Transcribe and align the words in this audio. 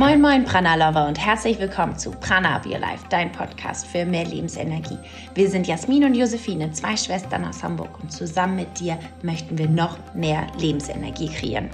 Moin 0.00 0.18
Moin 0.22 0.44
Prana 0.46 0.76
Lover 0.76 1.08
und 1.08 1.18
herzlich 1.18 1.58
willkommen 1.58 1.98
zu 1.98 2.10
Prana 2.10 2.56
Up 2.56 2.64
Your 2.64 2.78
Life, 2.78 3.04
dein 3.10 3.30
Podcast 3.32 3.86
für 3.86 4.06
mehr 4.06 4.24
Lebensenergie. 4.24 4.96
Wir 5.34 5.50
sind 5.50 5.66
Jasmin 5.66 6.04
und 6.04 6.14
Josephine, 6.14 6.72
zwei 6.72 6.96
Schwestern 6.96 7.44
aus 7.44 7.62
Hamburg 7.62 8.02
und 8.02 8.10
zusammen 8.10 8.56
mit 8.56 8.80
dir 8.80 8.98
möchten 9.20 9.58
wir 9.58 9.68
noch 9.68 9.98
mehr 10.14 10.46
Lebensenergie 10.58 11.28
kreieren. 11.28 11.68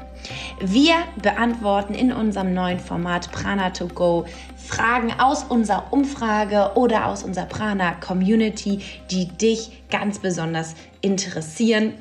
Wir 0.58 0.96
beantworten 1.22 1.94
in 1.94 2.12
unserem 2.12 2.52
neuen 2.52 2.80
Format 2.80 3.30
Prana 3.30 3.70
to 3.70 3.86
Go 3.86 4.26
Fragen 4.56 5.12
aus 5.20 5.44
unserer 5.44 5.92
Umfrage 5.92 6.72
oder 6.74 7.06
aus 7.06 7.22
unserer 7.22 7.46
Prana 7.46 7.92
Community, 7.92 8.80
die 9.08 9.28
dich 9.28 9.84
ganz 9.88 10.18
besonders 10.18 10.74
interessieren 11.00 11.94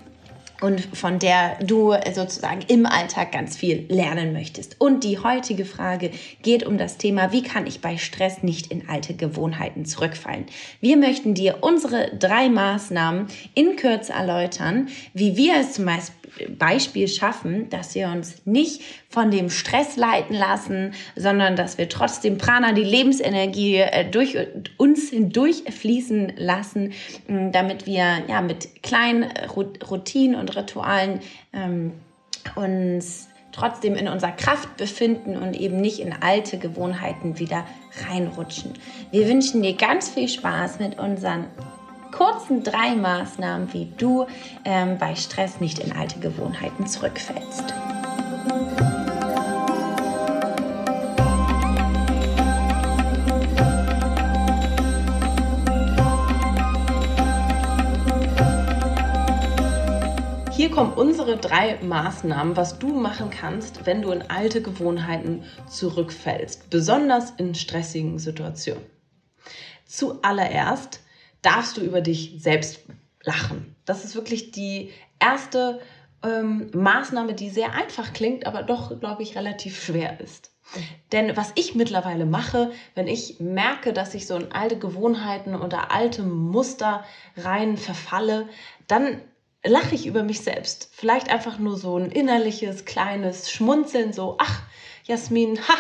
und 0.62 0.82
von 0.96 1.20
der 1.20 1.58
du 1.64 1.94
sozusagen 2.14 2.62
im 2.68 2.86
Alltag 2.86 3.32
ganz 3.32 3.58
viel 3.58 3.86
lernen 3.90 4.34
möchtest. 4.34 4.80
Und 4.80 5.04
die 5.04 5.20
heutige 5.20 5.66
Frage 5.66 6.12
geht 6.42 6.66
um 6.66 6.78
das 6.78 6.98
Thema, 6.98 7.32
wie 7.32 7.44
kann 7.44 7.68
ich 7.68 7.82
bei 7.82 7.98
Stress 7.98 8.44
nicht 8.44 8.72
in 8.72 8.88
alte 8.90 9.14
Gewohnheiten 9.14 9.86
zurückfallen? 9.86 10.46
Wir 10.80 10.98
möchten 10.98 11.34
dir 11.34 11.58
unsere 11.62 12.16
drei 12.18 12.50
Maßnahmen 12.50 13.28
in 13.54 13.76
Kürze 13.76 14.14
erläutern, 14.14 14.88
wie 15.14 15.38
wir 15.38 15.56
es 15.60 15.74
zum 15.74 15.86
Beispiel 16.58 17.08
schaffen, 17.08 17.70
dass 17.70 17.96
wir 17.96 18.08
uns 18.08 18.46
nicht 18.46 18.82
von 19.10 19.32
dem 19.32 19.50
Stress 19.50 19.96
leiten 19.98 20.36
lassen, 20.36 20.94
sondern 21.16 21.56
dass 21.56 21.78
wir 21.78 21.90
trotzdem 21.90 22.38
Prana, 22.38 22.74
die 22.74 22.84
Lebensenergie 22.84 23.78
äh, 23.78 24.10
durch 24.10 24.38
uns 24.78 25.10
hindurch 25.10 25.64
fließen 25.70 26.34
lassen, 26.38 26.94
damit 27.28 27.86
wir 27.86 28.24
ja 28.28 28.42
mit 28.42 28.84
kleinen 28.84 29.32
Routinen 29.56 30.40
und 30.40 30.56
Ritualen 30.56 31.20
ähm, 31.54 31.94
uns 32.56 33.28
trotzdem 33.56 33.96
in 33.96 34.08
unserer 34.08 34.34
Kraft 34.34 34.76
befinden 34.78 35.38
und 35.38 35.56
eben 35.60 35.80
nicht 35.80 36.00
in 36.00 36.14
alte 36.14 36.58
Gewohnheiten 36.58 37.40
wieder 37.40 37.66
reinrutschen. 38.08 38.74
Wir 39.12 39.28
wünschen 39.28 39.62
dir 39.62 39.74
ganz 39.76 40.10
viel 40.10 40.28
Spaß 40.28 40.80
mit 40.80 41.00
unseren 41.00 41.46
kurzen 42.16 42.64
drei 42.64 42.96
Maßnahmen, 42.96 43.74
wie 43.74 43.92
du 43.98 44.26
ähm, 44.64 44.98
bei 44.98 45.16
Stress 45.16 45.60
nicht 45.60 45.80
in 45.80 45.92
alte 45.92 46.18
Gewohnheiten 46.20 46.88
zurückfällst. 46.88 47.74
Hier 60.54 60.72
kommen 60.72 60.94
unsere 60.94 61.36
drei 61.36 61.80
Maßnahmen, 61.84 62.56
was 62.56 62.80
du 62.80 62.98
machen 62.98 63.30
kannst, 63.30 63.86
wenn 63.86 64.02
du 64.02 64.12
in 64.12 64.22
alte 64.30 64.62
Gewohnheiten 64.62 65.44
zurückfällst, 65.70 66.70
besonders 66.70 67.32
in 67.32 67.56
stressigen 67.56 68.20
Situationen. 68.20 68.86
Zuallererst 69.86 71.02
darfst 71.46 71.78
du 71.78 71.82
über 71.82 72.02
dich 72.02 72.36
selbst 72.38 72.82
lachen. 73.24 73.76
Das 73.86 74.04
ist 74.04 74.16
wirklich 74.16 74.52
die 74.52 74.92
erste 75.20 75.80
ähm, 76.24 76.72
Maßnahme, 76.74 77.34
die 77.34 77.50
sehr 77.50 77.74
einfach 77.74 78.14
klingt, 78.14 78.46
aber 78.48 78.64
doch, 78.64 79.00
glaube 79.00 79.24
ich, 79.24 79.36
relativ 79.36 79.82
schwer 79.84 80.20
ist. 80.20 80.52
Denn 81.12 81.38
was 81.38 81.52
ich 81.56 81.76
mittlerweile 81.76 82.26
mache, 82.26 82.72
wenn 82.96 83.08
ich 83.08 83.40
merke, 83.40 83.94
dass 83.94 84.16
ich 84.16 84.26
so 84.26 84.36
in 84.36 84.52
alte 84.52 84.80
Gewohnheiten 84.80 85.56
oder 85.56 85.92
alte 85.92 86.24
Muster 86.24 87.06
rein 87.38 87.78
verfalle, 87.78 88.50
dann 88.88 89.22
lache 89.64 89.94
ich 89.94 90.08
über 90.08 90.24
mich 90.24 90.42
selbst. 90.42 90.90
Vielleicht 90.92 91.30
einfach 91.30 91.60
nur 91.60 91.78
so 91.78 91.98
ein 91.98 92.12
innerliches, 92.12 92.86
kleines 92.86 93.52
Schmunzeln, 93.52 94.12
so, 94.12 94.38
ach, 94.40 94.64
Jasmin, 95.04 95.60
ha, 95.68 95.76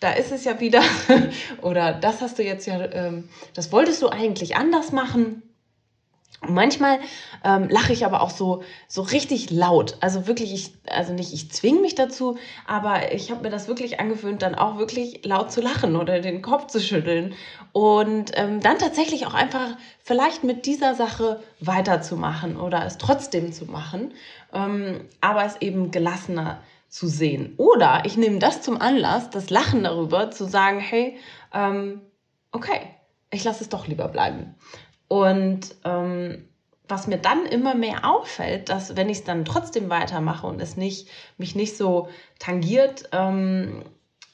da 0.00 0.12
ist 0.12 0.32
es 0.32 0.44
ja 0.44 0.60
wieder. 0.60 0.82
Oder 1.62 1.92
das 1.92 2.20
hast 2.20 2.38
du 2.38 2.42
jetzt 2.42 2.66
ja, 2.66 2.80
ähm, 2.92 3.28
das 3.54 3.72
wolltest 3.72 4.02
du 4.02 4.08
eigentlich 4.08 4.56
anders 4.56 4.92
machen. 4.92 5.42
Und 6.42 6.52
manchmal 6.52 6.98
ähm, 7.44 7.68
lache 7.70 7.94
ich 7.94 8.04
aber 8.04 8.20
auch 8.20 8.30
so, 8.30 8.62
so 8.88 9.00
richtig 9.00 9.50
laut. 9.50 9.96
Also 10.00 10.26
wirklich, 10.26 10.52
ich, 10.52 10.74
also 10.86 11.14
nicht, 11.14 11.32
ich 11.32 11.50
zwinge 11.50 11.80
mich 11.80 11.94
dazu, 11.94 12.36
aber 12.66 13.12
ich 13.12 13.30
habe 13.30 13.42
mir 13.42 13.50
das 13.50 13.68
wirklich 13.68 14.00
angewöhnt, 14.00 14.42
dann 14.42 14.54
auch 14.54 14.76
wirklich 14.76 15.24
laut 15.24 15.50
zu 15.50 15.62
lachen 15.62 15.96
oder 15.96 16.20
den 16.20 16.42
Kopf 16.42 16.66
zu 16.66 16.78
schütteln. 16.78 17.34
Und 17.72 18.32
ähm, 18.34 18.60
dann 18.60 18.78
tatsächlich 18.78 19.26
auch 19.26 19.34
einfach 19.34 19.76
vielleicht 20.02 20.44
mit 20.44 20.66
dieser 20.66 20.94
Sache 20.94 21.42
weiterzumachen 21.60 22.58
oder 22.58 22.84
es 22.84 22.98
trotzdem 22.98 23.52
zu 23.52 23.64
machen, 23.64 24.12
ähm, 24.52 25.00
aber 25.22 25.46
es 25.46 25.60
eben 25.62 25.90
gelassener 25.90 26.60
zu 26.96 27.08
sehen. 27.08 27.52
Oder 27.58 28.04
ich 28.06 28.16
nehme 28.16 28.38
das 28.38 28.62
zum 28.62 28.80
Anlass, 28.80 29.28
das 29.28 29.50
Lachen 29.50 29.84
darüber, 29.84 30.30
zu 30.30 30.46
sagen, 30.46 30.80
hey, 30.80 31.18
ähm, 31.52 32.00
okay, 32.52 32.80
ich 33.30 33.44
lasse 33.44 33.62
es 33.64 33.68
doch 33.68 33.86
lieber 33.86 34.08
bleiben. 34.08 34.54
Und 35.06 35.74
ähm, 35.84 36.48
was 36.88 37.06
mir 37.06 37.18
dann 37.18 37.44
immer 37.44 37.74
mehr 37.74 38.08
auffällt, 38.08 38.70
dass 38.70 38.96
wenn 38.96 39.10
ich 39.10 39.18
es 39.18 39.24
dann 39.24 39.44
trotzdem 39.44 39.90
weitermache 39.90 40.46
und 40.46 40.58
es 40.62 40.78
nicht, 40.78 41.10
mich 41.36 41.54
nicht 41.54 41.76
so 41.76 42.08
tangiert, 42.38 43.10
ähm, 43.12 43.84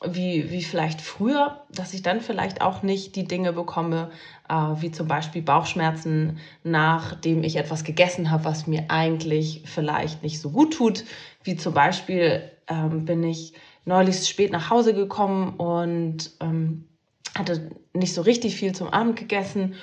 wie, 0.06 0.50
wie 0.50 0.62
vielleicht 0.62 1.00
früher, 1.00 1.62
dass 1.70 1.94
ich 1.94 2.02
dann 2.02 2.20
vielleicht 2.20 2.60
auch 2.60 2.82
nicht 2.82 3.16
die 3.16 3.24
Dinge 3.24 3.52
bekomme, 3.52 4.10
äh, 4.48 4.54
wie 4.54 4.90
zum 4.90 5.08
Beispiel 5.08 5.42
Bauchschmerzen, 5.42 6.38
nachdem 6.64 7.42
ich 7.44 7.56
etwas 7.56 7.84
gegessen 7.84 8.30
habe, 8.30 8.44
was 8.44 8.66
mir 8.66 8.86
eigentlich 8.88 9.62
vielleicht 9.66 10.22
nicht 10.22 10.40
so 10.40 10.50
gut 10.50 10.74
tut. 10.74 11.04
Wie 11.44 11.56
zum 11.56 11.74
Beispiel 11.74 12.50
ähm, 12.68 13.04
bin 13.04 13.22
ich 13.24 13.54
neulich 13.84 14.26
spät 14.28 14.52
nach 14.52 14.70
Hause 14.70 14.94
gekommen 14.94 15.56
und 15.56 16.30
ähm, 16.40 16.88
hatte 17.36 17.70
nicht 17.92 18.14
so 18.14 18.22
richtig 18.22 18.56
viel 18.56 18.74
zum 18.74 18.88
Abend 18.88 19.16
gegessen 19.16 19.74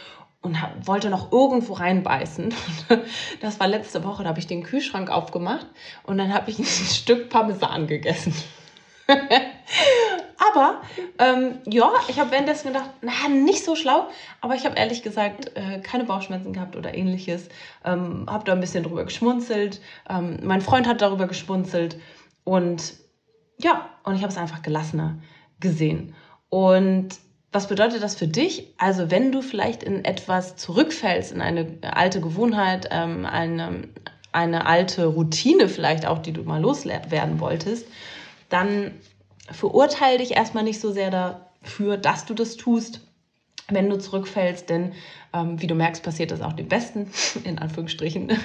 und 0.42 0.62
hab, 0.62 0.88
wollte 0.88 1.10
noch 1.10 1.32
irgendwo 1.32 1.74
reinbeißen. 1.74 2.54
Das 3.42 3.60
war 3.60 3.68
letzte 3.68 4.04
Woche, 4.04 4.24
da 4.24 4.30
habe 4.30 4.40
ich 4.40 4.48
den 4.48 4.64
Kühlschrank 4.64 5.10
aufgemacht 5.10 5.68
und 6.04 6.18
dann 6.18 6.34
habe 6.34 6.52
ich 6.52 6.60
ein 6.60 6.66
Stück 6.66 7.30
Parmesan 7.30 7.88
gegessen. 7.88 8.34
aber 10.52 10.82
ähm, 11.18 11.60
ja, 11.66 11.92
ich 12.08 12.20
habe 12.20 12.32
währenddessen 12.32 12.68
gedacht, 12.68 12.90
na, 13.02 13.28
nicht 13.30 13.64
so 13.64 13.76
schlau, 13.76 14.08
aber 14.42 14.56
ich 14.56 14.66
habe 14.66 14.78
ehrlich 14.78 15.04
gesagt 15.04 15.56
äh, 15.56 15.80
keine 15.80 16.04
Bauchschmerzen 16.04 16.54
gehabt 16.54 16.76
oder 16.76 16.94
ähnliches. 16.94 17.50
Ähm, 17.86 18.26
habe 18.30 18.44
da 18.46 18.54
ein 18.54 18.60
bisschen 18.60 18.84
drüber 18.84 19.06
geschmunzelt. 19.06 19.82
Ähm, 20.10 20.40
mein 20.44 20.62
Freund 20.62 20.88
hat 20.88 21.02
darüber 21.02 21.28
geschmunzelt 21.28 21.98
und 22.44 22.94
ja, 23.58 23.90
und 24.04 24.16
ich 24.16 24.22
habe 24.22 24.32
es 24.32 24.38
einfach 24.38 24.62
gelassener 24.62 25.20
gesehen. 25.60 26.16
Und 26.50 27.10
was 27.52 27.68
bedeutet 27.68 28.04
das 28.04 28.16
für 28.16 28.28
dich? 28.28 28.74
Also 28.78 29.12
wenn 29.12 29.32
du 29.32 29.42
vielleicht 29.42 29.84
in 29.84 30.06
etwas 30.06 30.56
zurückfällst, 30.56 31.32
in 31.32 31.42
eine 31.42 31.78
alte 31.82 32.22
Gewohnheit, 32.22 32.88
ähm, 32.92 33.26
eine, 33.26 33.90
eine 34.32 34.66
alte 34.66 35.08
Routine 35.08 35.68
vielleicht 35.68 36.06
auch, 36.06 36.20
die 36.20 36.32
du 36.32 36.44
mal 36.44 36.62
loswerden 36.62 37.40
wolltest, 37.40 37.88
dann 38.50 38.92
verurteile 39.52 40.20
dich 40.20 40.32
erstmal 40.32 40.64
nicht 40.64 40.80
so 40.80 40.92
sehr 40.92 41.12
dafür, 41.12 41.98
dass 41.98 42.26
du 42.26 42.34
das 42.34 42.56
tust, 42.56 43.02
wenn 43.68 43.90
du 43.90 43.98
zurückfällst, 43.98 44.70
denn 44.70 44.94
ähm, 45.34 45.62
wie 45.62 45.68
du 45.68 45.76
merkst, 45.76 46.04
passiert 46.04 46.32
das 46.32 46.42
auch 46.42 46.54
dem 46.54 46.68
Besten, 46.68 47.12
in 47.44 47.60
Anführungsstrichen. 47.60 48.30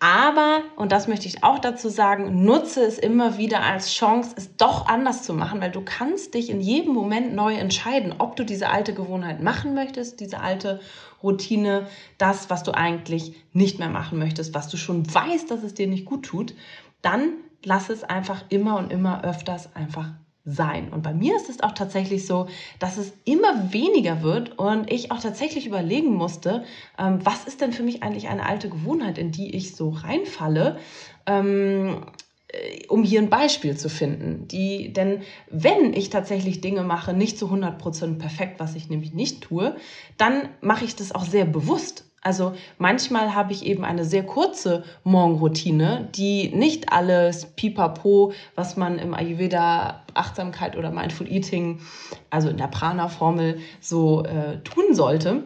Aber, 0.00 0.62
und 0.76 0.92
das 0.92 1.08
möchte 1.08 1.26
ich 1.26 1.44
auch 1.44 1.58
dazu 1.58 1.88
sagen, 1.88 2.44
nutze 2.44 2.84
es 2.84 2.98
immer 2.98 3.38
wieder 3.38 3.62
als 3.62 3.94
Chance, 3.94 4.34
es 4.36 4.54
doch 4.56 4.86
anders 4.86 5.22
zu 5.22 5.32
machen, 5.32 5.62
weil 5.62 5.70
du 5.70 5.80
kannst 5.80 6.34
dich 6.34 6.50
in 6.50 6.60
jedem 6.60 6.92
Moment 6.92 7.34
neu 7.34 7.54
entscheiden, 7.54 8.14
ob 8.18 8.36
du 8.36 8.44
diese 8.44 8.68
alte 8.68 8.92
Gewohnheit 8.92 9.40
machen 9.40 9.74
möchtest, 9.74 10.20
diese 10.20 10.40
alte 10.40 10.80
Routine, 11.22 11.86
das, 12.18 12.50
was 12.50 12.64
du 12.64 12.72
eigentlich 12.72 13.34
nicht 13.54 13.78
mehr 13.78 13.88
machen 13.88 14.18
möchtest, 14.18 14.52
was 14.52 14.68
du 14.68 14.76
schon 14.76 15.12
weißt, 15.12 15.50
dass 15.50 15.62
es 15.62 15.72
dir 15.72 15.86
nicht 15.86 16.04
gut 16.04 16.26
tut, 16.26 16.54
dann 17.00 17.30
lass 17.64 17.90
es 17.90 18.04
einfach 18.04 18.44
immer 18.48 18.78
und 18.78 18.92
immer 18.92 19.24
öfters 19.24 19.74
einfach 19.74 20.10
sein. 20.44 20.92
Und 20.92 21.02
bei 21.02 21.14
mir 21.14 21.36
ist 21.36 21.48
es 21.48 21.62
auch 21.62 21.72
tatsächlich 21.72 22.26
so, 22.26 22.48
dass 22.78 22.98
es 22.98 23.14
immer 23.24 23.72
weniger 23.72 24.22
wird 24.22 24.58
und 24.58 24.92
ich 24.92 25.10
auch 25.10 25.20
tatsächlich 25.20 25.66
überlegen 25.66 26.12
musste, 26.12 26.64
ähm, 26.98 27.20
was 27.24 27.44
ist 27.46 27.60
denn 27.60 27.72
für 27.72 27.82
mich 27.82 28.02
eigentlich 28.02 28.28
eine 28.28 28.44
alte 28.46 28.68
Gewohnheit, 28.68 29.16
in 29.16 29.32
die 29.32 29.54
ich 29.54 29.74
so 29.74 29.88
reinfalle, 29.88 30.78
ähm, 31.26 32.04
äh, 32.48 32.86
um 32.88 33.04
hier 33.04 33.22
ein 33.22 33.30
Beispiel 33.30 33.76
zu 33.78 33.88
finden. 33.88 34.46
Die, 34.48 34.92
denn 34.92 35.22
wenn 35.50 35.94
ich 35.94 36.10
tatsächlich 36.10 36.60
Dinge 36.60 36.82
mache, 36.82 37.14
nicht 37.14 37.38
zu 37.38 37.46
100% 37.46 38.18
perfekt, 38.18 38.60
was 38.60 38.74
ich 38.74 38.90
nämlich 38.90 39.14
nicht 39.14 39.42
tue, 39.42 39.76
dann 40.18 40.50
mache 40.60 40.84
ich 40.84 40.94
das 40.94 41.14
auch 41.14 41.24
sehr 41.24 41.46
bewusst. 41.46 42.04
Also 42.24 42.54
manchmal 42.78 43.34
habe 43.34 43.52
ich 43.52 43.66
eben 43.66 43.84
eine 43.84 44.06
sehr 44.06 44.24
kurze 44.24 44.82
Morgenroutine, 45.04 46.08
die 46.16 46.48
nicht 46.48 46.90
alles 46.90 47.44
pipapo, 47.54 48.32
was 48.54 48.78
man 48.78 48.98
im 48.98 49.12
Ayurveda 49.12 50.02
Achtsamkeit 50.14 50.76
oder 50.78 50.90
Mindful 50.90 51.30
Eating, 51.30 51.80
also 52.30 52.48
in 52.48 52.56
der 52.56 52.68
Prana-Formel 52.68 53.58
so 53.80 54.24
äh, 54.24 54.58
tun 54.64 54.94
sollte. 54.94 55.44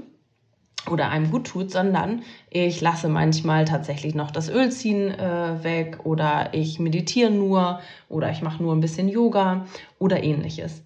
oder 0.89 1.11
einem 1.11 1.31
gut 1.31 1.49
tut, 1.49 1.71
sondern 1.71 2.23
ich 2.49 2.81
lasse 2.81 3.09
manchmal 3.09 3.65
tatsächlich 3.65 4.15
noch 4.15 4.31
das 4.31 4.49
Öl 4.49 4.71
ziehen 4.71 5.11
äh, 5.11 5.63
weg 5.63 5.99
oder 6.05 6.55
ich 6.55 6.79
meditiere 6.79 7.31
nur 7.31 7.81
oder 8.09 8.31
ich 8.31 8.41
mache 8.41 8.63
nur 8.63 8.75
ein 8.75 8.81
bisschen 8.81 9.09
Yoga 9.09 9.67
oder 9.99 10.23
ähnliches. 10.23 10.83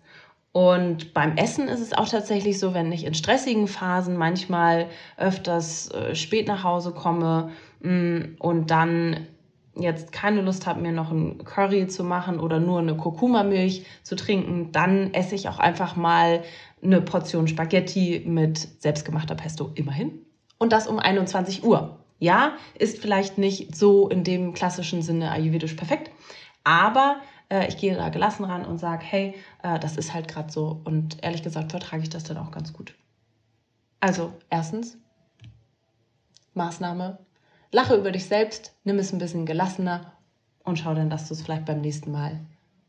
Und 0.52 1.14
beim 1.14 1.36
Essen 1.36 1.66
ist 1.66 1.80
es 1.80 1.94
auch 1.94 2.08
tatsächlich 2.08 2.58
so, 2.58 2.74
wenn 2.74 2.92
ich 2.92 3.04
in 3.04 3.14
stressigen 3.14 3.66
Phasen 3.66 4.16
manchmal 4.16 4.88
öfters 5.16 5.90
äh, 5.90 6.14
spät 6.14 6.46
nach 6.46 6.62
Hause 6.62 6.92
komme 6.92 7.50
mh, 7.80 7.90
mm, 7.90 8.36
und 8.38 8.70
dann 8.70 9.26
jetzt 9.74 10.12
keine 10.12 10.42
Lust 10.42 10.66
habe, 10.66 10.82
mir 10.82 10.92
noch 10.92 11.10
ein 11.10 11.44
Curry 11.44 11.86
zu 11.88 12.04
machen 12.04 12.38
oder 12.38 12.60
nur 12.60 12.80
eine 12.80 12.94
Kurkuma-Milch 12.94 13.86
zu 14.02 14.16
trinken, 14.16 14.70
dann 14.72 15.14
esse 15.14 15.34
ich 15.34 15.48
auch 15.48 15.58
einfach 15.58 15.96
mal 15.96 16.42
eine 16.82 17.00
Portion 17.00 17.48
Spaghetti 17.48 18.22
mit 18.26 18.58
selbstgemachter 18.82 19.34
Pesto 19.34 19.70
immerhin. 19.74 20.20
Und 20.58 20.72
das 20.72 20.86
um 20.86 20.98
21 20.98 21.64
Uhr. 21.64 21.98
Ja, 22.18 22.52
ist 22.78 22.98
vielleicht 22.98 23.38
nicht 23.38 23.74
so 23.74 24.08
in 24.08 24.22
dem 24.22 24.52
klassischen 24.52 25.02
Sinne 25.02 25.30
ayurvedisch 25.30 25.74
perfekt, 25.74 26.10
aber 26.62 27.16
äh, 27.52 27.68
ich 27.68 27.76
gehe 27.76 27.94
da 27.94 28.08
gelassen 28.08 28.44
ran 28.44 28.64
und 28.64 28.78
sage, 28.78 29.04
hey, 29.04 29.34
äh, 29.62 29.78
das 29.78 29.96
ist 29.96 30.14
halt 30.14 30.26
gerade 30.26 30.50
so. 30.50 30.80
Und 30.84 31.22
ehrlich 31.22 31.42
gesagt 31.42 31.70
vertrage 31.70 32.02
ich 32.02 32.10
das 32.10 32.24
dann 32.24 32.38
auch 32.38 32.50
ganz 32.50 32.72
gut. 32.72 32.94
Also, 34.00 34.32
erstens, 34.50 34.96
Maßnahme, 36.54 37.18
lache 37.70 37.94
über 37.94 38.10
dich 38.10 38.24
selbst, 38.24 38.74
nimm 38.84 38.98
es 38.98 39.12
ein 39.12 39.18
bisschen 39.18 39.46
gelassener 39.46 40.12
und 40.64 40.78
schau 40.78 40.94
dann, 40.94 41.10
dass 41.10 41.28
du 41.28 41.34
es 41.34 41.42
vielleicht 41.42 41.66
beim 41.66 41.82
nächsten 41.82 42.10
Mal 42.10 42.40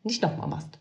nicht 0.04 0.21
nochmal 0.21 0.48
machst. 0.48 0.80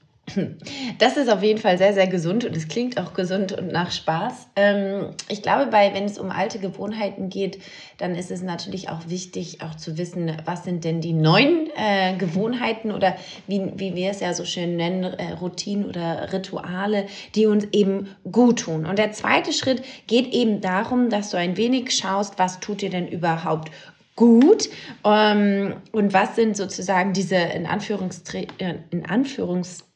Das 0.99 1.17
ist 1.17 1.29
auf 1.29 1.43
jeden 1.43 1.59
Fall 1.59 1.79
sehr, 1.79 1.95
sehr 1.95 2.07
gesund 2.07 2.45
und 2.45 2.57
es 2.57 2.69
klingt 2.69 2.99
auch 2.99 3.13
gesund 3.13 3.53
und 3.53 3.73
nach 3.73 3.91
Spaß. 3.91 4.49
Ähm, 4.55 5.11
ich 5.29 5.43
glaube, 5.43 5.67
bei, 5.67 5.93
wenn 5.95 6.05
es 6.05 6.17
um 6.17 6.31
alte 6.31 6.59
Gewohnheiten 6.59 7.29
geht, 7.29 7.61
dann 7.99 8.15
ist 8.15 8.31
es 8.31 8.41
natürlich 8.41 8.89
auch 8.89 9.09
wichtig, 9.09 9.63
auch 9.63 9.75
zu 9.75 9.99
wissen, 9.99 10.37
was 10.45 10.65
sind 10.65 10.85
denn 10.85 11.01
die 11.01 11.13
neuen 11.13 11.69
äh, 11.77 12.17
Gewohnheiten 12.17 12.93
oder 12.93 13.17
wie, 13.49 13.73
wie 13.75 13.95
wir 13.95 14.11
es 14.11 14.21
ja 14.21 14.33
so 14.33 14.45
schön 14.45 14.77
nennen, 14.77 15.03
äh, 15.03 15.33
Routinen 15.33 15.87
oder 15.87 16.33
Rituale, 16.33 17.07
die 17.35 17.47
uns 17.47 17.67
eben 17.73 18.09
gut 18.31 18.61
tun. 18.61 18.87
Und 18.87 18.99
der 18.99 19.13
zweite 19.13 19.53
Schritt 19.53 19.83
geht 20.07 20.33
eben 20.33 20.61
darum, 20.61 21.11
dass 21.11 21.31
du 21.31 21.37
ein 21.37 21.57
wenig 21.57 21.91
schaust, 21.91 22.39
was 22.39 22.61
tut 22.61 22.81
dir 22.81 22.91
denn 22.91 23.09
überhaupt 23.09 23.71
gut 24.15 24.69
ähm, 25.05 25.75
und 25.91 26.13
was 26.13 26.37
sind 26.37 26.57
sozusagen 26.57 27.13
diese 27.13 27.37
in, 27.37 27.67
Anführungstre 27.67 28.47
äh, 28.59 28.75
in 28.91 29.07
Anführungszeichen 29.07 29.92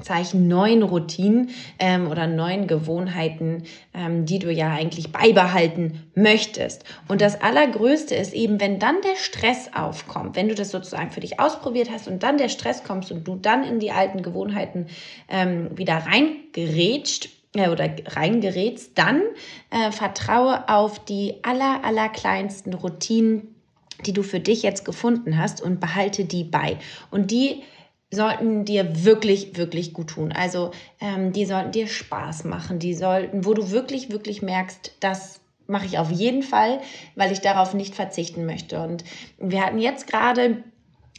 Zeichen 0.00 0.48
neuen 0.48 0.82
Routinen 0.82 1.50
ähm, 1.78 2.08
oder 2.08 2.26
neuen 2.26 2.66
Gewohnheiten, 2.66 3.64
ähm, 3.92 4.24
die 4.24 4.38
du 4.38 4.50
ja 4.50 4.72
eigentlich 4.72 5.12
beibehalten 5.12 6.02
möchtest. 6.14 6.84
Und 7.08 7.20
das 7.20 7.40
Allergrößte 7.40 8.14
ist 8.14 8.32
eben, 8.32 8.60
wenn 8.60 8.78
dann 8.78 8.96
der 9.02 9.16
Stress 9.16 9.70
aufkommt, 9.74 10.36
wenn 10.36 10.48
du 10.48 10.54
das 10.54 10.70
sozusagen 10.70 11.10
für 11.10 11.20
dich 11.20 11.38
ausprobiert 11.38 11.90
hast 11.90 12.08
und 12.08 12.22
dann 12.22 12.38
der 12.38 12.48
Stress 12.48 12.84
kommst 12.84 13.12
und 13.12 13.28
du 13.28 13.36
dann 13.36 13.64
in 13.64 13.80
die 13.80 13.90
alten 13.90 14.22
Gewohnheiten 14.22 14.86
ähm, 15.28 15.76
wieder 15.76 15.94
reingerätscht, 16.06 17.28
äh, 17.54 17.68
oder 17.68 17.90
reingerätst, 18.06 18.92
dann 18.94 19.22
äh, 19.70 19.92
vertraue 19.92 20.68
auf 20.68 21.04
die 21.04 21.34
aller, 21.42 21.84
aller 21.84 22.08
kleinsten 22.08 22.72
Routinen, 22.72 23.54
die 24.06 24.12
du 24.12 24.22
für 24.22 24.40
dich 24.40 24.62
jetzt 24.62 24.84
gefunden 24.84 25.38
hast 25.38 25.60
und 25.60 25.80
behalte 25.80 26.24
die 26.24 26.44
bei. 26.44 26.78
Und 27.10 27.30
die 27.30 27.62
sollten 28.16 28.64
dir 28.64 29.04
wirklich, 29.04 29.56
wirklich 29.56 29.92
gut 29.92 30.08
tun. 30.08 30.32
Also 30.32 30.70
ähm, 31.00 31.32
die 31.32 31.46
sollten 31.46 31.72
dir 31.72 31.86
Spaß 31.86 32.44
machen. 32.44 32.78
Die 32.78 32.94
sollten, 32.94 33.44
wo 33.44 33.54
du 33.54 33.70
wirklich, 33.70 34.10
wirklich 34.10 34.42
merkst, 34.42 34.92
das 35.00 35.40
mache 35.66 35.86
ich 35.86 35.98
auf 35.98 36.10
jeden 36.10 36.42
Fall, 36.42 36.80
weil 37.14 37.32
ich 37.32 37.40
darauf 37.40 37.74
nicht 37.74 37.94
verzichten 37.94 38.44
möchte. 38.46 38.80
Und 38.82 39.04
wir 39.38 39.64
hatten 39.64 39.78
jetzt 39.78 40.06
gerade 40.06 40.62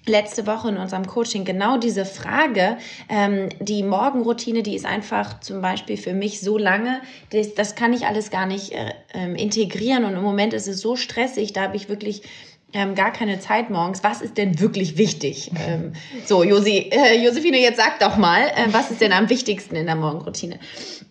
letzte 0.05 0.45
Woche 0.47 0.69
in 0.69 0.77
unserem 0.77 1.07
Coaching 1.07 1.45
genau 1.45 1.77
diese 1.77 2.05
Frage. 2.05 2.77
Ähm, 3.09 3.49
die 3.59 3.83
Morgenroutine, 3.83 4.63
die 4.63 4.75
ist 4.75 4.85
einfach 4.85 5.39
zum 5.39 5.61
Beispiel 5.61 5.97
für 5.97 6.13
mich 6.13 6.41
so 6.41 6.57
lange, 6.57 7.01
das, 7.31 7.53
das 7.55 7.75
kann 7.75 7.93
ich 7.93 8.05
alles 8.05 8.29
gar 8.29 8.45
nicht 8.45 8.73
äh, 8.73 8.91
äh, 9.13 9.41
integrieren. 9.41 10.03
Und 10.03 10.13
im 10.13 10.23
Moment 10.23 10.53
ist 10.53 10.67
es 10.67 10.81
so 10.81 10.95
stressig, 10.95 11.53
da 11.53 11.63
habe 11.63 11.77
ich 11.77 11.89
wirklich 11.89 12.23
ähm, 12.73 12.95
gar 12.95 13.11
keine 13.13 13.39
Zeit 13.39 13.69
morgens. 13.69 14.03
Was 14.03 14.21
ist 14.21 14.37
denn 14.37 14.59
wirklich 14.59 14.97
wichtig? 14.97 15.51
Ähm, 15.65 15.93
so, 16.25 16.43
Josi, 16.43 16.89
äh, 16.91 17.23
Josefine, 17.23 17.59
jetzt 17.59 17.77
sag 17.77 17.99
doch 17.99 18.17
mal, 18.17 18.47
äh, 18.47 18.71
was 18.71 18.91
ist 18.91 19.01
denn 19.01 19.13
am 19.13 19.29
wichtigsten 19.29 19.75
in 19.75 19.85
der 19.85 19.95
Morgenroutine? 19.95 20.59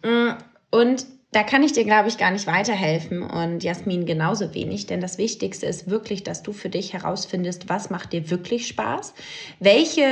Mm, 0.02 0.30
und 0.70 1.06
da 1.32 1.42
kann 1.42 1.62
ich 1.62 1.72
dir, 1.72 1.84
glaube 1.84 2.08
ich, 2.08 2.18
gar 2.18 2.30
nicht 2.30 2.46
weiterhelfen 2.46 3.22
und 3.22 3.64
Jasmin 3.64 4.04
genauso 4.04 4.54
wenig, 4.54 4.84
denn 4.84 5.00
das 5.00 5.16
Wichtigste 5.16 5.64
ist 5.64 5.88
wirklich, 5.88 6.24
dass 6.24 6.42
du 6.42 6.52
für 6.52 6.68
dich 6.68 6.92
herausfindest, 6.92 7.70
was 7.70 7.88
macht 7.88 8.12
dir 8.12 8.30
wirklich 8.30 8.66
Spaß, 8.68 9.14
welche 9.58 10.02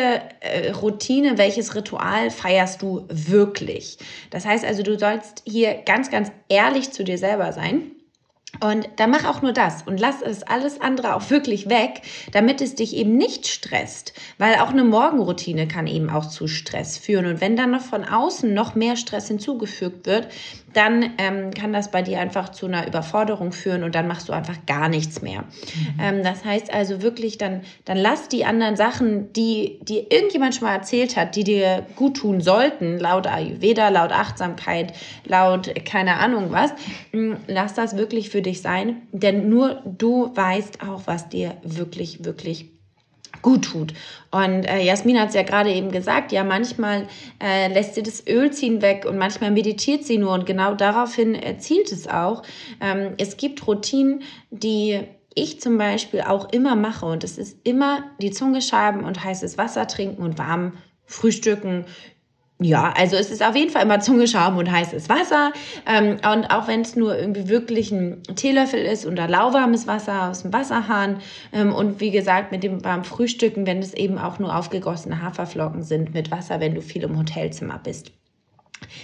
äh, 0.40 0.70
Routine, 0.70 1.36
welches 1.36 1.74
Ritual 1.74 2.30
feierst 2.30 2.80
du 2.80 3.04
wirklich. 3.08 3.98
Das 4.30 4.46
heißt 4.46 4.64
also, 4.64 4.82
du 4.82 4.98
sollst 4.98 5.42
hier 5.46 5.74
ganz, 5.84 6.10
ganz 6.10 6.32
ehrlich 6.48 6.90
zu 6.90 7.04
dir 7.04 7.18
selber 7.18 7.52
sein 7.52 7.90
und 8.58 8.88
dann 8.96 9.10
mach 9.10 9.24
auch 9.24 9.42
nur 9.42 9.52
das 9.52 9.82
und 9.82 10.00
lass 10.00 10.22
es 10.22 10.42
alles 10.42 10.80
andere 10.80 11.14
auch 11.14 11.30
wirklich 11.30 11.68
weg, 11.68 12.02
damit 12.32 12.60
es 12.60 12.74
dich 12.74 12.96
eben 12.96 13.16
nicht 13.16 13.46
stresst. 13.46 14.12
Weil 14.38 14.56
auch 14.56 14.70
eine 14.70 14.84
Morgenroutine 14.84 15.68
kann 15.68 15.86
eben 15.86 16.10
auch 16.10 16.26
zu 16.26 16.48
Stress 16.48 16.98
führen. 16.98 17.26
Und 17.26 17.40
wenn 17.40 17.56
dann 17.56 17.70
noch 17.70 17.80
von 17.80 18.04
außen 18.04 18.52
noch 18.52 18.74
mehr 18.74 18.96
Stress 18.96 19.28
hinzugefügt 19.28 20.06
wird, 20.06 20.28
dann 20.72 21.14
ähm, 21.18 21.52
kann 21.52 21.72
das 21.72 21.90
bei 21.90 22.02
dir 22.02 22.20
einfach 22.20 22.50
zu 22.50 22.66
einer 22.66 22.86
Überforderung 22.86 23.52
führen 23.52 23.82
und 23.82 23.94
dann 23.94 24.06
machst 24.06 24.28
du 24.28 24.32
einfach 24.32 24.56
gar 24.66 24.88
nichts 24.88 25.22
mehr. 25.22 25.42
Mhm. 25.42 26.00
Ähm, 26.00 26.22
das 26.22 26.44
heißt 26.44 26.72
also 26.72 27.02
wirklich, 27.02 27.38
dann, 27.38 27.62
dann 27.84 27.96
lass 27.96 28.28
die 28.28 28.44
anderen 28.44 28.76
Sachen, 28.76 29.32
die 29.32 29.78
dir 29.82 30.10
irgendjemand 30.10 30.54
schon 30.54 30.68
mal 30.68 30.74
erzählt 30.74 31.16
hat, 31.16 31.36
die 31.36 31.44
dir 31.44 31.86
gut 31.96 32.18
tun 32.18 32.40
sollten, 32.40 32.98
laut 32.98 33.26
Ayurveda, 33.26 33.88
laut 33.88 34.12
Achtsamkeit, 34.12 34.92
laut 35.24 35.72
keine 35.84 36.16
Ahnung 36.16 36.48
was, 36.50 36.72
lass 37.46 37.74
das 37.74 37.96
wirklich 37.96 38.30
für 38.30 38.42
dich 38.42 38.62
sein, 38.62 39.02
denn 39.12 39.48
nur 39.48 39.82
du 39.84 40.34
weißt 40.34 40.82
auch, 40.82 41.02
was 41.06 41.28
dir 41.28 41.56
wirklich, 41.62 42.24
wirklich 42.24 42.79
gut 43.42 43.64
tut. 43.64 43.94
Und 44.30 44.64
äh, 44.64 44.82
Jasmin 44.82 45.20
hat 45.20 45.30
es 45.30 45.34
ja 45.34 45.42
gerade 45.42 45.72
eben 45.72 45.90
gesagt, 45.90 46.32
ja, 46.32 46.44
manchmal 46.44 47.06
äh, 47.42 47.72
lässt 47.72 47.94
sie 47.94 48.02
das 48.02 48.26
Öl 48.26 48.52
ziehen 48.52 48.82
weg 48.82 49.06
und 49.08 49.18
manchmal 49.18 49.50
meditiert 49.50 50.04
sie 50.04 50.18
nur 50.18 50.32
und 50.32 50.46
genau 50.46 50.74
daraufhin 50.74 51.34
äh, 51.34 51.58
zielt 51.58 51.92
es 51.92 52.06
auch. 52.06 52.42
Ähm, 52.80 53.14
es 53.18 53.36
gibt 53.36 53.66
Routinen, 53.66 54.22
die 54.50 55.00
ich 55.34 55.60
zum 55.60 55.78
Beispiel 55.78 56.22
auch 56.22 56.52
immer 56.52 56.76
mache 56.76 57.06
und 57.06 57.24
es 57.24 57.38
ist 57.38 57.58
immer 57.64 58.04
die 58.20 58.30
Zunge 58.30 58.62
schaben 58.62 59.04
und 59.04 59.24
heißes 59.24 59.58
Wasser 59.58 59.86
trinken 59.86 60.22
und 60.22 60.38
warm 60.38 60.74
frühstücken, 61.06 61.86
ja, 62.62 62.92
also 62.94 63.16
es 63.16 63.30
ist 63.30 63.42
auf 63.42 63.56
jeden 63.56 63.70
Fall 63.70 63.82
immer 63.84 64.00
Zungeschaum 64.00 64.58
und 64.58 64.70
heißes 64.70 65.08
Wasser. 65.08 65.52
Ähm, 65.86 66.18
und 66.30 66.50
auch 66.50 66.68
wenn 66.68 66.82
es 66.82 66.94
nur 66.94 67.18
irgendwie 67.18 67.48
wirklich 67.48 67.90
ein 67.90 68.22
Teelöffel 68.36 68.80
ist 68.80 69.06
oder 69.06 69.26
lauwarmes 69.26 69.86
Wasser 69.86 70.28
aus 70.28 70.42
dem 70.42 70.52
Wasserhahn. 70.52 71.20
Ähm, 71.52 71.74
und 71.74 72.00
wie 72.00 72.10
gesagt, 72.10 72.52
mit 72.52 72.62
dem 72.62 72.84
warmen 72.84 73.04
Frühstücken, 73.04 73.66
wenn 73.66 73.78
es 73.78 73.94
eben 73.94 74.18
auch 74.18 74.38
nur 74.38 74.54
aufgegossene 74.54 75.22
Haferflocken 75.22 75.82
sind 75.82 76.12
mit 76.12 76.30
Wasser, 76.30 76.60
wenn 76.60 76.74
du 76.74 76.82
viel 76.82 77.02
im 77.02 77.18
Hotelzimmer 77.18 77.80
bist 77.82 78.12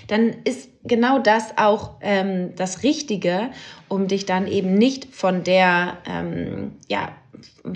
dann 0.09 0.35
ist 0.45 0.71
genau 0.85 1.19
das 1.19 1.59
auch 1.59 1.97
ähm, 2.01 2.55
das 2.57 2.83
Richtige, 2.83 3.51
um 3.89 4.09
dich 4.09 4.27
dann 4.27 4.47
eben 4.47 4.75
nicht 4.75 5.15
von 5.15 5.45
der, 5.45 5.99
ähm, 6.07 6.73
ja, 6.89 7.11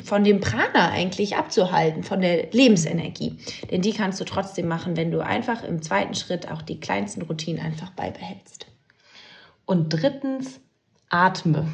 von 0.05 0.25
dem 0.25 0.41
Prana 0.41 0.91
eigentlich 0.91 1.37
abzuhalten, 1.37 2.03
von 2.03 2.21
der 2.21 2.51
Lebensenergie. 2.51 3.39
Denn 3.71 3.83
die 3.83 3.93
kannst 3.93 4.21
du 4.21 4.25
trotzdem 4.25 4.69
machen, 4.69 4.97
wenn 4.97 5.11
du 5.11 5.25
einfach 5.25 5.63
im 5.65 5.83
zweiten 5.83 6.15
Schritt 6.15 6.51
auch 6.51 6.63
die 6.63 6.81
kleinsten 6.81 7.23
Routinen 7.23 7.61
einfach 7.65 7.91
beibehältst. 7.91 8.67
Und 9.67 9.91
drittens, 9.91 10.61
atme. 11.09 11.67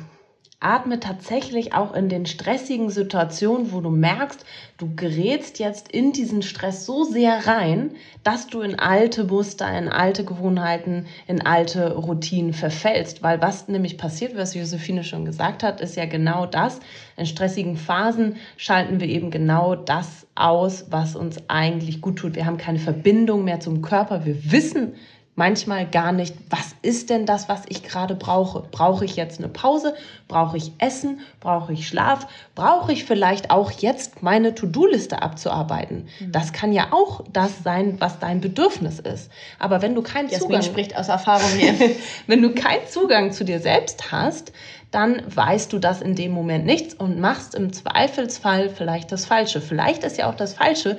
Atme 0.59 1.01
tatsächlich 1.01 1.75
auch 1.75 1.95
in 1.95 2.09
den 2.09 2.25
stressigen 2.25 2.89
Situationen, 2.89 3.73
wo 3.73 3.83
du 3.83 3.91
merkst, 3.91 4.45
du 4.79 4.95
gerätst 4.97 5.59
jetzt 5.59 5.93
in 5.93 6.13
diesen 6.13 6.41
Stress 6.41 6.87
so 6.87 7.05
sehr 7.05 7.47
rein, 7.47 7.91
dass 8.25 8.47
du 8.47 8.63
in 8.63 8.79
alte 8.79 9.25
Muster, 9.25 9.71
in 9.77 9.89
alte 9.89 10.25
Gewohnheiten, 10.25 11.07
in 11.27 11.45
alte 11.45 11.95
Routinen 11.95 12.55
verfällst. 12.55 13.23
Weil 13.23 13.43
was 13.43 13.69
nämlich 13.69 13.99
passiert, 13.99 14.35
was 14.35 14.55
Josephine 14.55 15.05
schon 15.05 15.27
gesagt 15.27 15.63
hat, 15.63 15.83
ist 15.83 15.95
ja 15.95 16.07
genau 16.07 16.47
das. 16.47 16.81
In 17.19 17.27
stressigen 17.27 17.77
Phasen 17.77 18.37
schalten 18.57 18.99
wir 18.99 19.09
eben 19.09 19.31
genau 19.31 19.75
das 19.75 20.27
aus, 20.35 20.87
was 20.91 21.17
uns 21.17 21.37
eigentlich 21.49 22.01
gut 22.01 22.17
tut. 22.17 22.35
Wir 22.35 22.47
haben 22.47 22.59
keine 22.59 22.79
Verbindung 22.79 23.45
mehr 23.45 23.61
zum 23.61 23.83
Körper. 23.83 24.25
Wir 24.25 24.51
wissen, 24.51 24.95
manchmal 25.37 25.87
gar 25.87 26.13
nicht, 26.13 26.35
was 26.49 26.75
ist 26.83 27.11
denn 27.11 27.27
das, 27.27 27.49
was 27.49 27.63
ich 27.69 27.83
gerade 27.83 28.15
brauche? 28.15 28.65
Brauche 28.71 29.05
ich 29.05 29.17
jetzt 29.17 29.39
eine 29.39 29.49
Pause? 29.49 29.95
Brauche 30.29 30.57
ich 30.57 30.73
Essen? 30.79 31.21
Brauche 31.41 31.75
ich 31.75 31.87
Schlaf? 31.87 32.27
Brauche 32.55 32.93
ich 32.93 33.05
vielleicht 33.05 33.51
auch 33.51 33.71
jetzt 33.71 34.23
meine 34.23 34.55
To-Do-Liste 34.55 35.23
abzuarbeiten? 35.23 36.09
Mhm. 36.19 36.33
Das 36.33 36.53
kann 36.53 36.73
ja 36.73 36.89
auch 36.91 37.23
das 37.33 37.63
sein, 37.63 37.97
was 38.01 38.19
dein 38.19 38.41
Bedürfnis 38.41 38.99
ist. 38.99 39.31
Aber 39.59 39.83
wenn 39.83 39.95
du 39.95 40.03
keinen 40.03 40.31
Zugang 40.31 40.63
spricht 40.63 40.97
aus 40.97 41.09
Erfahrung 41.09 41.51
hier. 41.51 41.75
wenn 42.27 42.41
du 42.41 42.55
keinen 42.55 42.87
Zugang 42.89 43.31
zu 43.31 43.45
dir 43.45 43.61
selbst 43.61 44.11
hast, 44.11 44.53
dann 44.91 45.23
weißt 45.27 45.71
du 45.73 45.79
das 45.79 46.01
in 46.01 46.15
dem 46.15 46.33
Moment 46.33 46.65
nichts 46.65 46.95
und 46.95 47.21
machst 47.21 47.55
im 47.55 47.73
Zweifelsfall 47.73 48.71
vielleicht 48.71 49.13
das 49.13 49.27
Falsche. 49.27 49.61
Vielleicht 49.61 50.03
ist 50.03 50.17
ja 50.17 50.31
auch 50.31 50.35
das 50.35 50.55
Falsche, 50.55 50.99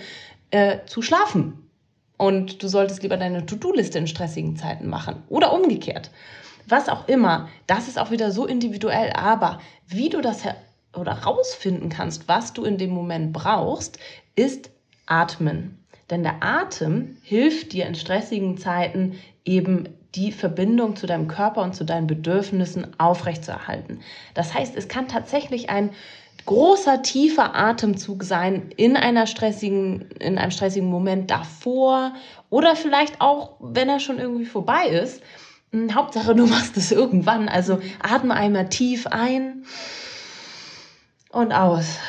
äh, 0.51 0.77
zu 0.85 1.01
schlafen 1.01 1.66
und 2.17 2.61
du 2.61 2.67
solltest 2.67 3.03
lieber 3.03 3.17
deine 3.17 3.45
To-Do-Liste 3.45 3.99
in 3.99 4.07
stressigen 4.07 4.55
Zeiten 4.55 4.87
machen 4.87 5.23
oder 5.29 5.53
umgekehrt. 5.53 6.11
Was 6.67 6.89
auch 6.89 7.07
immer, 7.07 7.47
das 7.65 7.87
ist 7.87 7.97
auch 7.97 8.11
wieder 8.11 8.31
so 8.31 8.45
individuell, 8.45 9.11
aber 9.13 9.59
wie 9.87 10.09
du 10.09 10.21
das 10.21 10.43
oder 10.93 11.13
rausfinden 11.13 11.89
kannst, 11.89 12.27
was 12.27 12.53
du 12.53 12.65
in 12.65 12.77
dem 12.77 12.89
Moment 12.89 13.31
brauchst, 13.31 13.99
ist 14.35 14.71
atmen. 15.05 15.77
Denn 16.09 16.23
der 16.23 16.41
Atem 16.41 17.17
hilft 17.21 17.73
dir 17.73 17.85
in 17.85 17.95
stressigen 17.95 18.57
Zeiten 18.57 19.15
eben 19.45 19.89
die 20.15 20.31
Verbindung 20.31 20.95
zu 20.95 21.05
deinem 21.05 21.27
Körper 21.27 21.61
und 21.61 21.75
zu 21.75 21.85
deinen 21.85 22.07
Bedürfnissen 22.07 22.99
aufrechtzuerhalten. 22.99 23.99
Das 24.33 24.53
heißt, 24.53 24.75
es 24.75 24.87
kann 24.87 25.07
tatsächlich 25.07 25.69
ein 25.69 25.91
großer, 26.47 27.03
tiefer 27.03 27.55
Atemzug 27.55 28.23
sein 28.23 28.71
in 28.75 28.97
einer 28.97 29.27
stressigen, 29.27 30.09
in 30.19 30.39
einem 30.39 30.51
stressigen 30.51 30.89
Moment 30.89 31.29
davor 31.29 32.13
oder 32.49 32.75
vielleicht 32.75 33.21
auch, 33.21 33.57
wenn 33.59 33.89
er 33.89 33.99
schon 33.99 34.17
irgendwie 34.17 34.45
vorbei 34.45 34.87
ist. 34.87 35.21
Hm, 35.71 35.93
Hauptsache, 35.93 36.33
du 36.33 36.45
machst 36.47 36.75
es 36.77 36.91
irgendwann. 36.91 37.49
Also 37.49 37.79
atme 38.01 38.33
einmal 38.33 38.69
tief 38.69 39.05
ein 39.07 39.65
und 41.31 41.51
aus. 41.51 41.99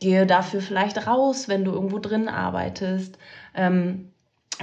Gehe 0.00 0.26
dafür 0.26 0.60
vielleicht 0.60 1.06
raus, 1.06 1.48
wenn 1.48 1.64
du 1.64 1.72
irgendwo 1.72 1.98
drin 1.98 2.28
arbeitest. 2.28 3.18
Ähm, 3.54 4.09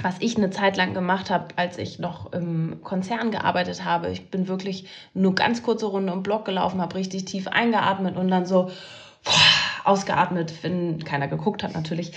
was 0.02 0.16
ich 0.20 0.36
eine 0.36 0.50
Zeit 0.50 0.76
lang 0.76 0.94
gemacht 0.94 1.30
habe, 1.30 1.48
als 1.56 1.78
ich 1.78 1.98
noch 1.98 2.32
im 2.32 2.80
Konzern 2.82 3.30
gearbeitet 3.30 3.84
habe. 3.84 4.10
Ich 4.10 4.30
bin 4.30 4.48
wirklich 4.48 4.86
nur 5.14 5.34
ganz 5.34 5.62
kurze 5.62 5.86
Runde 5.86 6.12
im 6.12 6.22
Block 6.22 6.44
gelaufen, 6.44 6.80
habe 6.80 6.94
richtig 6.96 7.24
tief 7.24 7.48
eingeatmet 7.48 8.16
und 8.16 8.28
dann 8.28 8.46
so 8.46 8.70
boah, 9.24 9.32
ausgeatmet, 9.84 10.62
wenn 10.62 11.04
keiner 11.04 11.28
geguckt 11.28 11.62
hat 11.62 11.74
natürlich. 11.74 12.12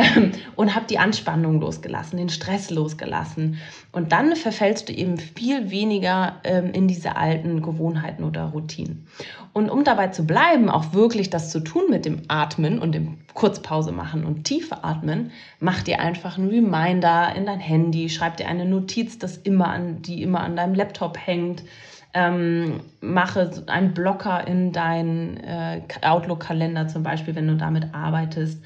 Ähm, 0.00 0.32
und 0.56 0.74
habe 0.74 0.86
die 0.88 0.98
Anspannung 0.98 1.60
losgelassen, 1.60 2.18
den 2.18 2.28
Stress 2.28 2.70
losgelassen. 2.70 3.58
Und 3.92 4.12
dann 4.12 4.36
verfällst 4.36 4.88
du 4.88 4.92
eben 4.92 5.18
viel 5.18 5.70
weniger 5.70 6.36
ähm, 6.44 6.72
in 6.72 6.88
diese 6.88 7.16
alten 7.16 7.62
Gewohnheiten 7.62 8.24
oder 8.24 8.44
Routinen. 8.44 9.06
Und 9.52 9.68
um 9.68 9.84
dabei 9.84 10.08
zu 10.08 10.26
bleiben, 10.26 10.70
auch 10.70 10.92
wirklich 10.92 11.30
das 11.30 11.50
zu 11.50 11.60
tun 11.60 11.84
mit 11.90 12.04
dem 12.04 12.22
Atmen 12.28 12.78
und 12.78 12.92
dem 12.92 13.18
Kurzpause 13.34 13.92
machen 13.92 14.24
und 14.24 14.44
tiefe 14.44 14.84
Atmen, 14.84 15.32
mach 15.58 15.82
dir 15.82 16.00
einfach 16.00 16.38
einen 16.38 16.48
Reminder 16.48 17.34
in 17.34 17.46
dein 17.46 17.60
Handy, 17.60 18.08
schreib 18.08 18.36
dir 18.36 18.48
eine 18.48 18.64
Notiz, 18.64 19.18
das 19.18 19.36
immer 19.36 19.68
an, 19.68 20.02
die 20.02 20.22
immer 20.22 20.40
an 20.40 20.56
deinem 20.56 20.74
Laptop 20.74 21.18
hängt. 21.18 21.64
Ähm, 22.12 22.80
mache 23.00 23.52
einen 23.68 23.94
Blocker 23.94 24.44
in 24.44 24.72
deinen 24.72 25.36
äh, 25.36 25.80
Outlook-Kalender 26.02 26.88
zum 26.88 27.04
Beispiel, 27.04 27.36
wenn 27.36 27.46
du 27.46 27.56
damit 27.56 27.94
arbeitest 27.94 28.60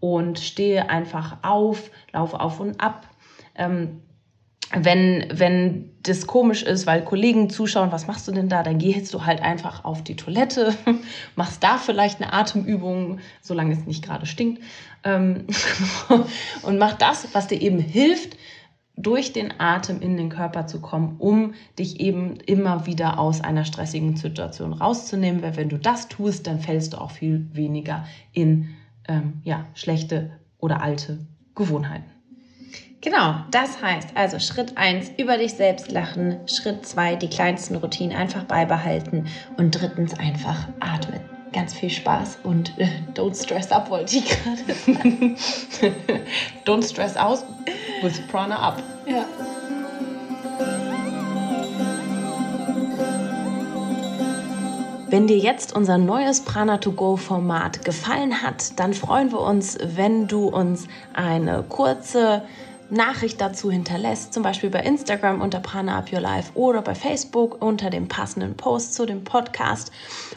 und 0.00 0.40
stehe 0.40 0.90
einfach 0.90 1.38
auf, 1.42 1.90
laufe 2.12 2.40
auf 2.40 2.58
und 2.60 2.80
ab. 2.80 3.06
Ähm, 3.54 4.00
wenn, 4.72 5.26
wenn 5.32 5.90
das 6.02 6.26
komisch 6.26 6.62
ist, 6.62 6.86
weil 6.86 7.02
Kollegen 7.04 7.50
zuschauen, 7.50 7.90
was 7.90 8.06
machst 8.06 8.28
du 8.28 8.32
denn 8.32 8.48
da? 8.48 8.62
Dann 8.62 8.78
gehst 8.78 9.12
du 9.12 9.24
halt 9.24 9.42
einfach 9.42 9.84
auf 9.84 10.04
die 10.04 10.14
Toilette, 10.14 10.74
machst 11.36 11.62
da 11.62 11.76
vielleicht 11.76 12.22
eine 12.22 12.32
Atemübung, 12.32 13.18
solange 13.40 13.72
es 13.72 13.84
nicht 13.86 14.04
gerade 14.04 14.26
stinkt, 14.26 14.62
ähm, 15.02 15.46
und 16.62 16.78
mach 16.78 16.94
das, 16.94 17.28
was 17.32 17.48
dir 17.48 17.60
eben 17.60 17.80
hilft, 17.80 18.36
durch 18.96 19.32
den 19.32 19.54
Atem 19.58 20.00
in 20.02 20.16
den 20.16 20.28
Körper 20.28 20.66
zu 20.66 20.80
kommen, 20.80 21.16
um 21.18 21.54
dich 21.78 22.00
eben 22.00 22.36
immer 22.36 22.86
wieder 22.86 23.18
aus 23.18 23.40
einer 23.40 23.64
stressigen 23.64 24.16
Situation 24.16 24.74
rauszunehmen. 24.74 25.42
Weil 25.42 25.56
wenn 25.56 25.70
du 25.70 25.78
das 25.78 26.08
tust, 26.08 26.46
dann 26.46 26.60
fällst 26.60 26.92
du 26.92 26.98
auch 26.98 27.10
viel 27.10 27.48
weniger 27.54 28.06
in 28.32 28.76
ähm, 29.10 29.40
ja, 29.44 29.66
schlechte 29.74 30.30
oder 30.58 30.80
alte 30.80 31.18
Gewohnheiten. 31.54 32.04
Genau, 33.02 33.34
das 33.50 33.82
heißt 33.82 34.10
also 34.14 34.38
Schritt 34.38 34.76
1 34.76 35.12
über 35.16 35.38
dich 35.38 35.54
selbst 35.54 35.90
lachen, 35.90 36.46
Schritt 36.46 36.86
2 36.86 37.16
die 37.16 37.28
kleinsten 37.28 37.76
Routinen 37.76 38.14
einfach 38.16 38.44
beibehalten 38.44 39.26
und 39.56 39.70
drittens 39.72 40.18
einfach 40.18 40.68
atmen. 40.80 41.20
Ganz 41.52 41.74
viel 41.74 41.90
Spaß 41.90 42.38
und 42.44 42.78
äh, 42.78 42.86
don't 43.14 43.42
stress 43.42 43.72
up 43.72 43.90
wollte 43.90 44.18
ich 44.18 44.24
gerade 44.28 44.62
don't 46.64 46.88
stress 46.88 47.16
out 47.16 47.42
with 48.02 48.20
prana 48.28 48.56
up. 48.56 48.82
Ja. 49.06 49.26
Wenn 55.10 55.26
dir 55.26 55.38
jetzt 55.38 55.74
unser 55.74 55.98
neues 55.98 56.42
Prana 56.42 56.78
to 56.78 56.92
Go 56.92 57.16
Format 57.16 57.84
gefallen 57.84 58.42
hat, 58.42 58.78
dann 58.78 58.94
freuen 58.94 59.32
wir 59.32 59.40
uns, 59.40 59.76
wenn 59.82 60.28
du 60.28 60.46
uns 60.46 60.86
eine 61.12 61.64
kurze 61.68 62.44
Nachricht 62.90 63.40
dazu 63.40 63.72
hinterlässt, 63.72 64.32
zum 64.32 64.44
Beispiel 64.44 64.70
bei 64.70 64.78
Instagram 64.78 65.40
unter 65.40 65.58
Prana 65.58 65.98
Up 65.98 66.12
Your 66.12 66.20
Life 66.20 66.52
oder 66.54 66.80
bei 66.80 66.94
Facebook 66.94 67.60
unter 67.60 67.90
dem 67.90 68.06
passenden 68.06 68.56
Post 68.56 68.94
zu 68.94 69.04
dem 69.04 69.24
Podcast. 69.24 69.90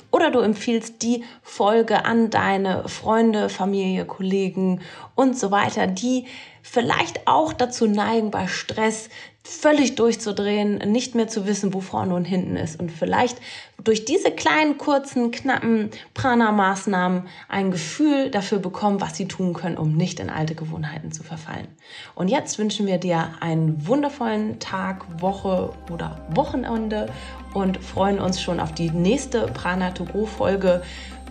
Oder 0.10 0.32
du 0.32 0.39
empfiehlst 0.39 1.03
die 1.03 1.24
Folge 1.44 2.06
an 2.06 2.32
deine 2.32 2.89
Freunde, 2.89 3.50
Familie, 3.50 4.06
Kollegen 4.06 4.82
und 5.13 5.38
so 5.38 5.51
weiter, 5.51 5.86
die 5.86 6.25
vielleicht 6.63 7.27
auch 7.27 7.53
dazu 7.53 7.86
neigen, 7.86 8.32
bei 8.32 8.48
Stress 8.48 9.10
völlig 9.43 9.96
durchzudrehen, 9.96 10.77
nicht 10.89 11.15
mehr 11.15 11.27
zu 11.27 11.46
wissen, 11.46 11.74
wo 11.74 11.82
vorne 11.82 12.15
und 12.15 12.24
hinten 12.24 12.55
ist 12.55 12.79
und 12.79 12.89
vielleicht 12.89 13.38
durch 13.84 14.05
diese 14.05 14.32
kleinen, 14.32 14.77
kurzen, 14.77 15.32
knappen 15.32 15.91
Prana-Maßnahmen 16.13 17.27
ein 17.50 17.72
Gefühl 17.72 18.32
dafür 18.32 18.60
bekommen, 18.60 19.01
was 19.01 19.17
sie 19.17 19.27
tun 19.27 19.53
können, 19.53 19.77
um 19.77 19.98
nicht 19.98 20.22
in 20.22 20.29
alte 20.29 20.55
Gewohnheiten 20.55 21.12
zu 21.12 21.24
verfallen. 21.24 21.67
Und 22.15 22.29
jetzt 22.29 22.58
wünschen 22.58 22.88
wir 22.88 22.98
dir 22.98 23.32
einen 23.41 23.86
wundervollen 23.86 24.60
Tag, 24.60 25.22
Woche 25.22 25.74
oder 25.91 26.25
Wochenende 26.29 27.08
und 27.53 27.77
freuen 27.84 28.20
uns 28.20 28.41
schon 28.41 28.62
auf 28.62 28.74
die 28.74 28.89
nächste 28.89 29.48
Prana 29.48 29.91
to 29.91 30.05
Go 30.05 30.25
Folge 30.25 30.82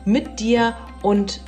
mit 0.04 0.38
dir 0.38 0.76
und 1.00 1.40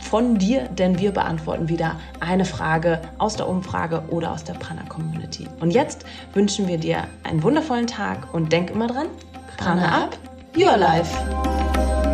von 0.00 0.38
dir, 0.38 0.62
denn 0.64 0.98
wir 0.98 1.12
beantworten 1.12 1.68
wieder 1.68 1.96
eine 2.20 2.44
Frage 2.44 3.00
aus 3.18 3.36
der 3.36 3.48
Umfrage 3.48 4.02
oder 4.08 4.32
aus 4.32 4.44
der 4.44 4.54
Prana 4.54 4.82
Community. 4.88 5.46
Und 5.60 5.70
jetzt 5.72 6.04
wünschen 6.34 6.66
wir 6.66 6.78
dir 6.78 7.04
einen 7.22 7.42
wundervollen 7.42 7.86
Tag 7.86 8.32
und 8.34 8.52
denk 8.52 8.70
immer 8.70 8.86
dran, 8.86 9.06
Prana, 9.56 9.82
Prana 9.82 10.04
up, 10.04 10.18
your 10.56 10.76
life. 10.76 12.09